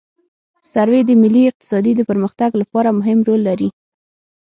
[0.71, 3.69] سروې د ملي اقتصاد د پرمختګ لپاره مهم رول لري